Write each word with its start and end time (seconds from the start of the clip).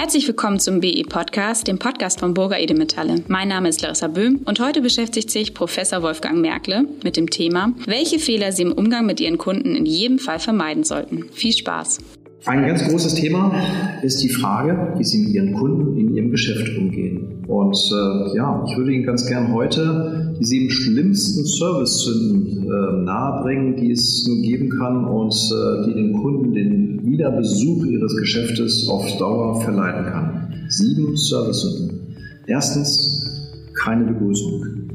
Herzlich 0.00 0.26
willkommen 0.26 0.58
zum 0.58 0.80
BE 0.80 1.02
Podcast, 1.06 1.68
dem 1.68 1.78
Podcast 1.78 2.20
von 2.20 2.32
Burger 2.32 2.58
Edemetalle. 2.58 3.16
Mein 3.28 3.48
Name 3.48 3.68
ist 3.68 3.82
Larissa 3.82 4.08
Böhm 4.08 4.40
und 4.46 4.58
heute 4.58 4.80
beschäftigt 4.80 5.30
sich 5.30 5.52
Professor 5.52 6.00
Wolfgang 6.00 6.40
Merkle 6.40 6.86
mit 7.04 7.18
dem 7.18 7.28
Thema, 7.28 7.74
welche 7.84 8.18
Fehler 8.18 8.50
Sie 8.50 8.62
im 8.62 8.72
Umgang 8.72 9.04
mit 9.04 9.20
Ihren 9.20 9.36
Kunden 9.36 9.76
in 9.76 9.84
jedem 9.84 10.18
Fall 10.18 10.38
vermeiden 10.38 10.84
sollten. 10.84 11.26
Viel 11.32 11.52
Spaß! 11.52 11.98
Ein 12.46 12.66
ganz 12.66 12.82
großes 12.88 13.16
Thema 13.16 13.54
ist 14.02 14.22
die 14.22 14.30
Frage, 14.30 14.94
wie 14.96 15.04
Sie 15.04 15.18
mit 15.18 15.34
Ihren 15.34 15.52
Kunden 15.52 15.98
in 15.98 16.09
Geschäft 16.30 16.76
umgehen. 16.76 17.44
Und 17.46 17.76
äh, 17.92 18.36
ja, 18.36 18.64
ich 18.66 18.76
würde 18.76 18.92
Ihnen 18.92 19.04
ganz 19.04 19.26
gern 19.26 19.52
heute 19.52 20.34
die 20.38 20.44
sieben 20.44 20.70
schlimmsten 20.70 21.44
Servicesünden 21.44 22.64
äh, 22.64 23.02
nahebringen, 23.04 23.76
die 23.76 23.92
es 23.92 24.26
nur 24.26 24.38
geben 24.42 24.70
kann 24.70 25.04
und 25.04 25.34
äh, 25.34 25.86
die 25.86 25.94
den 25.94 26.12
Kunden 26.12 26.52
den 26.52 27.04
Wiederbesuch 27.04 27.84
ihres 27.86 28.16
Geschäftes 28.16 28.88
auf 28.88 29.04
Dauer 29.18 29.60
verleiten 29.62 30.04
kann. 30.04 30.54
Sieben 30.68 31.16
Servicesünden. 31.16 32.16
Erstens, 32.46 33.50
keine 33.74 34.04
Begrüßung. 34.04 34.90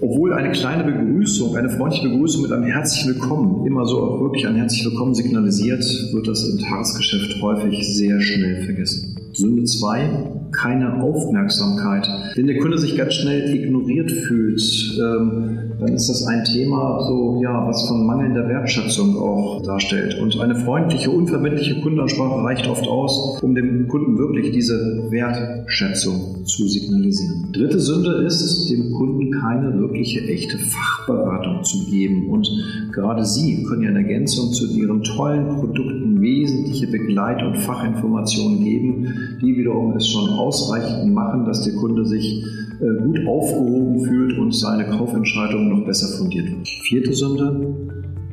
Obwohl 0.00 0.32
eine 0.32 0.52
kleine 0.52 0.84
Begrüßung, 0.84 1.56
eine 1.56 1.70
freundliche 1.70 2.08
Begrüßung 2.08 2.42
mit 2.42 2.52
einem 2.52 2.64
herzlich 2.64 3.06
willkommen 3.08 3.66
immer 3.66 3.84
so 3.84 4.00
auch 4.00 4.20
wirklich 4.20 4.46
ein 4.46 4.54
herzlich 4.54 4.84
willkommen 4.84 5.12
signalisiert, 5.12 5.84
wird 6.12 6.28
das 6.28 6.48
im 6.48 6.58
Tagesgeschäft 6.58 7.42
häufig 7.42 7.96
sehr 7.96 8.20
schnell 8.20 8.62
vergessen. 8.64 9.17
Sünde 9.38 9.62
2, 9.62 10.50
keine 10.50 11.00
Aufmerksamkeit. 11.00 12.08
Wenn 12.34 12.48
der 12.48 12.58
Kunde 12.58 12.76
sich 12.76 12.96
ganz 12.96 13.14
schnell 13.14 13.54
ignoriert 13.54 14.10
fühlt, 14.10 14.98
ähm, 14.98 15.58
dann 15.78 15.92
ist 15.94 16.08
das 16.08 16.26
ein 16.26 16.42
Thema, 16.42 16.98
so 17.06 17.40
ja, 17.40 17.64
was 17.68 17.86
von 17.86 18.04
mangelnder 18.04 18.48
Wertschätzung 18.48 19.16
auch 19.16 19.62
darstellt. 19.62 20.18
Und 20.20 20.40
eine 20.40 20.56
freundliche, 20.56 21.12
unverbindliche 21.12 21.80
Kundenansprache 21.80 22.42
reicht 22.42 22.66
oft 22.66 22.88
aus, 22.88 23.40
um 23.40 23.54
dem 23.54 23.86
Kunden 23.86 24.18
wirklich 24.18 24.50
diese 24.50 25.06
Wertschätzung 25.08 26.44
zu 26.44 26.66
signalisieren. 26.66 27.52
Dritte 27.52 27.78
Sünde 27.78 28.24
ist, 28.26 28.68
dem 28.70 28.92
Kunden 28.92 29.30
keine 29.30 29.78
wirkliche 29.78 30.20
echte 30.22 30.58
Fachberatung 30.58 31.62
zu 31.62 31.86
geben. 31.88 32.28
Und 32.28 32.48
gerade 32.92 33.24
Sie 33.24 33.62
können 33.62 33.82
ja 33.82 33.90
in 33.90 33.96
Ergänzung 33.96 34.52
zu 34.52 34.66
Ihren 34.76 35.04
tollen 35.04 35.46
Produkten 35.60 36.20
wesentliche 36.68 36.86
Begleit- 36.86 37.42
und 37.42 37.56
Fachinformationen 37.56 38.64
geben, 38.64 39.38
die 39.40 39.56
wiederum 39.56 39.96
es 39.96 40.08
schon 40.08 40.30
ausreichend 40.30 41.12
machen, 41.12 41.44
dass 41.44 41.64
der 41.64 41.74
Kunde 41.74 42.04
sich 42.04 42.44
äh, 42.80 43.02
gut 43.02 43.26
aufgehoben 43.26 44.00
fühlt 44.00 44.38
und 44.38 44.54
seine 44.54 44.84
Kaufentscheidung 44.84 45.68
noch 45.68 45.86
besser 45.86 46.18
fundiert 46.18 46.50
wird. 46.50 46.68
Vierte 46.82 47.12
Sünde, 47.12 47.74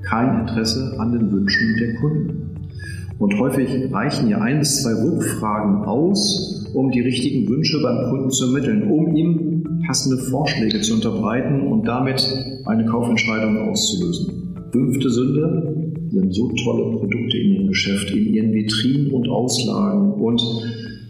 kein 0.03 0.41
Interesse 0.41 0.95
an 0.99 1.11
den 1.13 1.31
Wünschen 1.31 1.75
der 1.79 1.95
Kunden. 1.95 2.51
Und 3.17 3.39
häufig 3.39 3.69
reichen 3.93 4.29
ja 4.29 4.39
ein 4.39 4.59
bis 4.59 4.83
zwei 4.83 4.93
Rückfragen 5.01 5.85
aus, 5.85 6.69
um 6.73 6.91
die 6.91 6.99
richtigen 6.99 7.47
Wünsche 7.47 7.81
beim 7.81 8.09
Kunden 8.09 8.29
zu 8.29 8.47
ermitteln, 8.47 8.91
um 8.91 9.15
ihm 9.15 9.63
passende 9.87 10.17
Vorschläge 10.17 10.81
zu 10.81 10.95
unterbreiten 10.95 11.61
und 11.61 11.87
damit 11.87 12.27
eine 12.65 12.85
Kaufentscheidung 12.85 13.69
auszulösen. 13.69 14.53
Fünfte 14.71 15.09
Sünde, 15.09 15.84
Sie 16.11 16.19
haben 16.19 16.31
so 16.31 16.51
tolle 16.63 16.97
Produkte 16.97 17.37
in 17.37 17.51
Ihrem 17.53 17.67
Geschäft, 17.67 18.11
in 18.11 18.33
Ihren 18.33 18.53
Vitrinen 18.53 19.11
und 19.11 19.27
Auslagen 19.27 20.13
und 20.13 20.41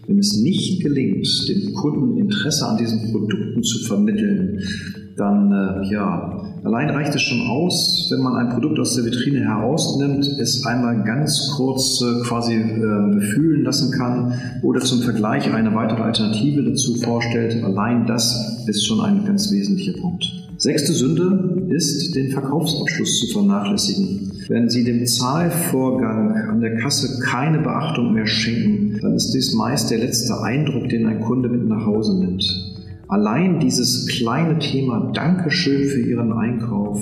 wenn 0.07 0.19
es 0.19 0.39
nicht 0.39 0.81
gelingt, 0.81 1.27
dem 1.49 1.73
Kunden 1.73 2.17
Interesse 2.17 2.67
an 2.67 2.77
diesen 2.77 3.11
Produkten 3.11 3.63
zu 3.63 3.79
vermitteln, 3.85 4.59
dann 5.15 5.51
äh, 5.51 5.91
ja, 5.91 6.43
allein 6.63 6.89
reicht 6.89 7.15
es 7.15 7.21
schon 7.21 7.47
aus, 7.47 8.09
wenn 8.11 8.21
man 8.21 8.35
ein 8.35 8.49
Produkt 8.49 8.79
aus 8.79 8.95
der 8.95 9.05
Vitrine 9.05 9.39
herausnimmt, 9.39 10.27
es 10.39 10.65
einmal 10.65 11.03
ganz 11.03 11.53
kurz 11.55 12.01
äh, 12.01 12.21
quasi 12.27 12.55
äh, 12.55 13.13
befühlen 13.13 13.63
lassen 13.63 13.91
kann 13.91 14.33
oder 14.61 14.81
zum 14.81 15.01
Vergleich 15.01 15.51
eine 15.53 15.73
weitere 15.73 16.01
Alternative 16.01 16.63
dazu 16.63 16.95
vorstellt. 16.95 17.63
Allein 17.63 18.05
das 18.05 18.65
ist 18.67 18.85
schon 18.85 18.99
ein 19.01 19.25
ganz 19.25 19.51
wesentlicher 19.51 19.93
Punkt. 19.99 20.34
Sechste 20.57 20.93
Sünde 20.93 21.65
ist, 21.69 22.15
den 22.15 22.31
Verkaufsabschluss 22.31 23.19
zu 23.19 23.27
vernachlässigen. 23.33 24.31
Wenn 24.47 24.69
Sie 24.69 24.83
dem 24.83 25.05
Zahlvorgang 25.05 26.33
an 26.49 26.61
der 26.61 26.77
Kasse 26.77 27.19
keine 27.19 27.59
Beachtung 27.59 28.13
mehr 28.13 28.25
schenken, 28.25 28.97
dann 29.01 29.15
ist 29.15 29.33
dies 29.33 29.53
meist 29.53 29.91
der 29.91 29.97
letzte 29.97 30.41
Eindruck, 30.41 30.87
den 30.89 31.07
ein 31.07 31.19
Kunde 31.21 31.49
mit 31.49 31.67
nach 31.67 31.85
Hause 31.85 32.19
nimmt. 32.19 32.64
Allein 33.07 33.59
dieses 33.59 34.07
kleine 34.07 34.57
Thema 34.57 35.11
Dankeschön 35.13 35.87
für 35.87 36.01
Ihren 36.01 36.33
Einkauf 36.33 37.01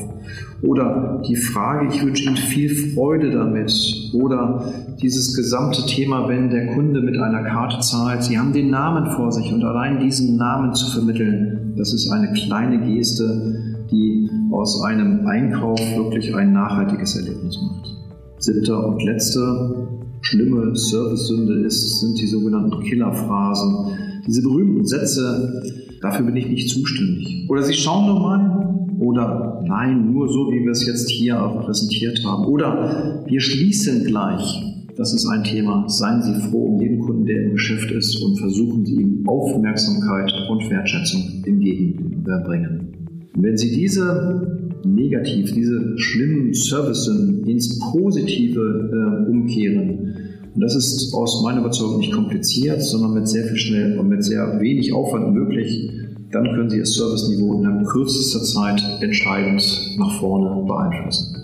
oder 0.61 1.21
die 1.27 1.35
Frage, 1.35 1.87
ich 1.93 2.03
wünsche 2.03 2.25
Ihnen 2.25 2.35
viel 2.35 2.93
Freude 2.93 3.31
damit 3.31 3.71
oder 4.13 4.73
dieses 5.01 5.35
gesamte 5.35 5.85
Thema, 5.85 6.27
wenn 6.27 6.49
der 6.49 6.73
Kunde 6.73 7.01
mit 7.01 7.17
einer 7.17 7.43
Karte 7.43 7.79
zahlt, 7.79 8.23
Sie 8.23 8.37
haben 8.37 8.51
den 8.51 8.69
Namen 8.69 9.11
vor 9.11 9.31
sich 9.31 9.51
und 9.53 9.63
allein 9.63 9.99
diesen 9.99 10.35
Namen 10.35 10.73
zu 10.73 10.91
vermitteln, 10.91 11.73
das 11.77 11.93
ist 11.93 12.11
eine 12.11 12.31
kleine 12.33 12.79
Geste, 12.85 13.77
die 13.91 14.29
aus 14.51 14.83
einem 14.83 15.25
Einkauf 15.25 15.79
wirklich 15.95 16.35
ein 16.35 16.53
nachhaltiges 16.53 17.15
Erlebnis 17.15 17.57
macht. 17.61 17.93
Siebte 18.39 18.77
und 18.77 19.01
letzte 19.03 19.87
schlimme 20.23 20.75
Service-Sünde 20.75 21.65
ist, 21.65 21.99
sind 21.99 22.19
die 22.19 22.27
sogenannten 22.27 22.81
Killerphrasen. 22.83 24.21
Diese 24.25 24.41
berühmten 24.41 24.85
Sätze, 24.85 25.61
dafür 26.01 26.25
bin 26.25 26.35
ich 26.37 26.47
nicht 26.47 26.69
zuständig. 26.69 27.45
Oder 27.49 27.63
Sie 27.63 27.73
schauen 27.73 28.07
nur 28.07 28.19
mal. 28.19 28.63
Oder 28.99 29.61
nein, 29.67 30.11
nur 30.13 30.29
so, 30.29 30.51
wie 30.51 30.63
wir 30.63 30.71
es 30.71 30.85
jetzt 30.87 31.09
hier 31.09 31.43
auch 31.43 31.65
präsentiert 31.65 32.23
haben. 32.23 32.45
Oder 32.45 33.23
wir 33.27 33.41
schließen 33.41 34.05
gleich. 34.05 34.63
Das 34.95 35.13
ist 35.13 35.27
ein 35.27 35.43
Thema. 35.43 35.89
Seien 35.89 36.21
Sie 36.21 36.35
froh 36.49 36.75
um 36.75 36.81
jeden 36.81 36.99
Kunden, 36.99 37.25
der 37.25 37.43
im 37.43 37.51
Geschäft 37.53 37.91
ist 37.91 38.15
und 38.21 38.37
versuchen 38.39 38.85
Sie 38.85 38.93
ihm 38.93 39.27
Aufmerksamkeit 39.27 40.31
und 40.49 40.69
Wertschätzung 40.69 41.43
entgegenbringen. 41.45 42.93
Wenn 43.35 43.57
Sie 43.57 43.71
diese 43.71 44.62
negativ, 44.85 45.53
diese 45.53 45.97
schlimmen 45.97 46.53
Services 46.53 47.07
ins 47.45 47.79
Positive 47.79 48.59
äh, 48.59 49.29
umkehren, 49.29 50.33
und 50.55 50.61
das 50.61 50.75
ist 50.75 51.13
aus 51.13 51.41
meiner 51.43 51.61
Überzeugung 51.61 51.97
nicht 51.97 52.11
kompliziert, 52.11 52.83
sondern 52.83 53.15
mit 53.15 53.27
sehr 53.27 53.45
viel 53.45 53.57
schnell 53.57 53.97
und 53.97 54.07
mit 54.07 54.23
sehr 54.23 54.59
wenig 54.59 54.93
Aufwand 54.93 55.33
möglich. 55.33 55.89
Dann 56.31 56.45
können 56.53 56.69
Sie 56.69 56.77
Ihr 56.77 56.85
Serviceniveau 56.85 57.59
innerhalb 57.59 57.87
kürzester 57.87 58.43
Zeit 58.43 58.83
entscheidend 59.01 59.63
nach 59.97 60.19
vorne 60.19 60.63
beeinflussen. 60.67 61.42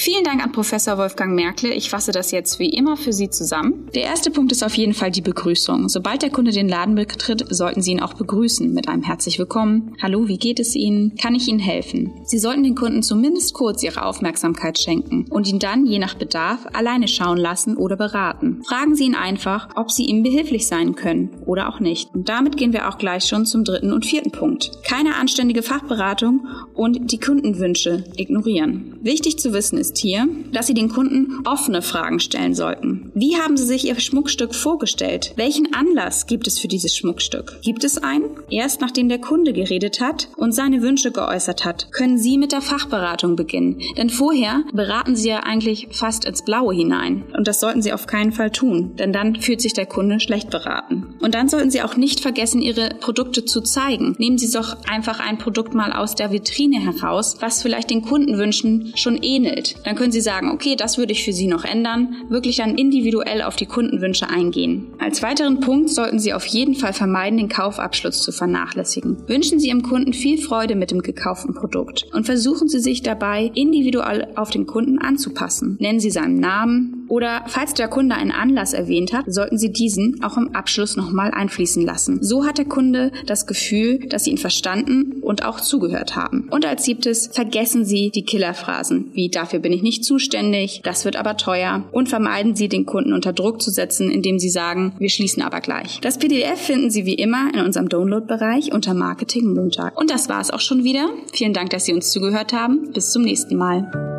Vielen 0.00 0.22
Dank 0.22 0.40
an 0.44 0.52
Professor 0.52 0.96
Wolfgang 0.96 1.34
Merkle. 1.34 1.74
Ich 1.74 1.90
fasse 1.90 2.12
das 2.12 2.30
jetzt 2.30 2.60
wie 2.60 2.68
immer 2.68 2.96
für 2.96 3.12
Sie 3.12 3.30
zusammen. 3.30 3.90
Der 3.96 4.04
erste 4.04 4.30
Punkt 4.30 4.52
ist 4.52 4.62
auf 4.62 4.74
jeden 4.74 4.94
Fall 4.94 5.10
die 5.10 5.22
Begrüßung. 5.22 5.88
Sobald 5.88 6.22
der 6.22 6.30
Kunde 6.30 6.52
den 6.52 6.68
Laden 6.68 6.94
betritt, 6.94 7.44
sollten 7.50 7.82
Sie 7.82 7.90
ihn 7.90 8.00
auch 8.00 8.14
begrüßen 8.14 8.72
mit 8.72 8.86
einem 8.86 9.02
herzlich 9.02 9.40
willkommen. 9.40 9.96
Hallo, 10.00 10.28
wie 10.28 10.38
geht 10.38 10.60
es 10.60 10.76
Ihnen? 10.76 11.16
Kann 11.16 11.34
ich 11.34 11.48
Ihnen 11.48 11.58
helfen? 11.58 12.12
Sie 12.22 12.38
sollten 12.38 12.62
den 12.62 12.76
Kunden 12.76 13.02
zumindest 13.02 13.54
kurz 13.54 13.82
Ihre 13.82 14.04
Aufmerksamkeit 14.04 14.78
schenken 14.78 15.26
und 15.30 15.48
ihn 15.48 15.58
dann 15.58 15.84
je 15.84 15.98
nach 15.98 16.14
Bedarf 16.14 16.60
alleine 16.74 17.08
schauen 17.08 17.36
lassen 17.36 17.76
oder 17.76 17.96
beraten. 17.96 18.62
Fragen 18.68 18.94
Sie 18.94 19.04
ihn 19.04 19.16
einfach, 19.16 19.70
ob 19.74 19.90
Sie 19.90 20.04
ihm 20.04 20.22
behilflich 20.22 20.68
sein 20.68 20.94
können 20.94 21.30
oder 21.44 21.68
auch 21.68 21.80
nicht. 21.80 22.14
Und 22.14 22.28
damit 22.28 22.56
gehen 22.56 22.72
wir 22.72 22.88
auch 22.88 22.98
gleich 22.98 23.24
schon 23.24 23.46
zum 23.46 23.64
dritten 23.64 23.92
und 23.92 24.06
vierten 24.06 24.30
Punkt. 24.30 24.70
Keine 24.84 25.16
anständige 25.16 25.64
Fachberatung 25.64 26.46
und 26.74 27.10
die 27.10 27.18
Kundenwünsche 27.18 28.04
ignorieren. 28.16 28.96
Wichtig 29.02 29.40
zu 29.40 29.52
wissen 29.52 29.76
ist, 29.76 29.87
ist 29.88 29.98
hier, 29.98 30.28
dass 30.52 30.66
Sie 30.66 30.74
den 30.74 30.90
Kunden 30.90 31.46
offene 31.46 31.80
Fragen 31.80 32.20
stellen 32.20 32.54
sollten. 32.54 33.10
Wie 33.14 33.36
haben 33.36 33.56
Sie 33.56 33.64
sich 33.64 33.86
Ihr 33.86 33.98
Schmuckstück 33.98 34.54
vorgestellt? 34.54 35.32
Welchen 35.36 35.72
Anlass 35.72 36.26
gibt 36.26 36.46
es 36.46 36.58
für 36.58 36.68
dieses 36.68 36.94
Schmuckstück? 36.94 37.58
Gibt 37.62 37.84
es 37.84 37.96
einen? 37.96 38.24
Erst 38.50 38.82
nachdem 38.82 39.08
der 39.08 39.18
Kunde 39.18 39.54
geredet 39.54 40.00
hat 40.00 40.28
und 40.36 40.52
seine 40.52 40.82
Wünsche 40.82 41.10
geäußert 41.10 41.64
hat, 41.64 41.90
können 41.90 42.18
Sie 42.18 42.36
mit 42.36 42.52
der 42.52 42.60
Fachberatung 42.60 43.34
beginnen. 43.34 43.80
Denn 43.96 44.10
vorher 44.10 44.62
beraten 44.74 45.16
Sie 45.16 45.30
ja 45.30 45.40
eigentlich 45.40 45.88
fast 45.92 46.26
ins 46.26 46.44
Blaue 46.44 46.74
hinein. 46.74 47.24
Und 47.34 47.48
das 47.48 47.60
sollten 47.60 47.80
Sie 47.80 47.94
auf 47.94 48.06
keinen 48.06 48.32
Fall 48.32 48.50
tun, 48.50 48.94
denn 48.96 49.14
dann 49.14 49.36
fühlt 49.36 49.62
sich 49.62 49.72
der 49.72 49.86
Kunde 49.86 50.20
schlecht 50.20 50.50
beraten. 50.50 51.14
Und 51.20 51.34
dann 51.34 51.48
sollten 51.48 51.70
Sie 51.70 51.80
auch 51.80 51.96
nicht 51.96 52.20
vergessen, 52.20 52.60
Ihre 52.60 52.90
Produkte 53.00 53.46
zu 53.46 53.62
zeigen. 53.62 54.16
Nehmen 54.18 54.36
Sie 54.36 54.50
doch 54.50 54.76
einfach 54.86 55.18
ein 55.18 55.38
Produkt 55.38 55.72
mal 55.72 55.92
aus 55.92 56.14
der 56.14 56.30
Vitrine 56.30 56.78
heraus, 56.78 57.36
was 57.40 57.62
vielleicht 57.62 57.88
den 57.88 58.02
Kundenwünschen 58.02 58.92
schon 58.96 59.16
ähnelt. 59.22 59.76
Dann 59.84 59.96
können 59.96 60.12
Sie 60.12 60.20
sagen, 60.20 60.50
okay, 60.50 60.76
das 60.76 60.98
würde 60.98 61.12
ich 61.12 61.24
für 61.24 61.32
Sie 61.32 61.46
noch 61.46 61.64
ändern, 61.64 62.14
wirklich 62.28 62.56
dann 62.56 62.76
individuell 62.76 63.42
auf 63.42 63.56
die 63.56 63.66
Kundenwünsche 63.66 64.28
eingehen. 64.28 64.86
Als 64.98 65.22
weiteren 65.22 65.60
Punkt 65.60 65.90
sollten 65.90 66.18
Sie 66.18 66.32
auf 66.32 66.46
jeden 66.46 66.74
Fall 66.74 66.92
vermeiden, 66.92 67.38
den 67.38 67.48
Kaufabschluss 67.48 68.22
zu 68.22 68.32
vernachlässigen. 68.32 69.28
Wünschen 69.28 69.58
Sie 69.58 69.68
Ihrem 69.68 69.82
Kunden 69.82 70.12
viel 70.12 70.38
Freude 70.38 70.74
mit 70.74 70.90
dem 70.90 71.02
gekauften 71.02 71.54
Produkt 71.54 72.06
und 72.12 72.26
versuchen 72.26 72.68
Sie 72.68 72.80
sich 72.80 73.02
dabei 73.02 73.50
individuell 73.54 74.28
auf 74.36 74.50
den 74.50 74.66
Kunden 74.66 74.98
anzupassen. 74.98 75.76
Nennen 75.80 76.00
Sie 76.00 76.10
seinen 76.10 76.40
Namen, 76.40 76.97
Oder 77.08 77.44
falls 77.46 77.74
der 77.74 77.88
Kunde 77.88 78.14
einen 78.14 78.30
Anlass 78.30 78.72
erwähnt 78.72 79.12
hat, 79.12 79.24
sollten 79.26 79.58
Sie 79.58 79.72
diesen 79.72 80.22
auch 80.22 80.36
im 80.36 80.54
Abschluss 80.54 80.96
nochmal 80.96 81.30
einfließen 81.30 81.84
lassen. 81.84 82.22
So 82.22 82.46
hat 82.46 82.58
der 82.58 82.66
Kunde 82.66 83.12
das 83.26 83.46
Gefühl, 83.46 84.00
dass 84.08 84.24
Sie 84.24 84.30
ihn 84.30 84.38
verstanden 84.38 85.20
und 85.20 85.44
auch 85.44 85.60
zugehört 85.60 86.16
haben. 86.16 86.48
Und 86.50 86.66
als 86.66 86.84
siebtes, 86.84 87.30
vergessen 87.32 87.84
Sie 87.84 88.10
die 88.10 88.24
Killerphrasen 88.24 89.08
wie 89.12 89.28
dafür 89.28 89.58
bin 89.58 89.72
ich 89.72 89.82
nicht 89.82 90.04
zuständig, 90.04 90.80
das 90.84 91.04
wird 91.04 91.16
aber 91.16 91.36
teuer 91.36 91.84
und 91.92 92.08
vermeiden 92.08 92.54
Sie 92.54 92.68
den 92.68 92.86
Kunden 92.86 93.12
unter 93.12 93.32
Druck 93.32 93.60
zu 93.62 93.70
setzen, 93.70 94.10
indem 94.10 94.38
Sie 94.38 94.50
sagen, 94.50 94.94
wir 94.98 95.10
schließen 95.10 95.42
aber 95.42 95.60
gleich. 95.60 96.00
Das 96.00 96.18
PDF 96.18 96.58
finden 96.58 96.90
Sie 96.90 97.04
wie 97.06 97.14
immer 97.14 97.52
in 97.52 97.60
unserem 97.60 97.88
Download-Bereich 97.88 98.72
unter 98.72 98.94
Marketing 98.94 99.54
Montag. 99.54 99.98
Und 99.98 100.10
das 100.10 100.28
war 100.28 100.40
es 100.40 100.50
auch 100.50 100.60
schon 100.60 100.84
wieder. 100.84 101.08
Vielen 101.32 101.52
Dank, 101.52 101.70
dass 101.70 101.84
Sie 101.84 101.92
uns 101.92 102.10
zugehört 102.10 102.52
haben. 102.52 102.92
Bis 102.92 103.10
zum 103.10 103.22
nächsten 103.22 103.56
Mal. 103.56 104.17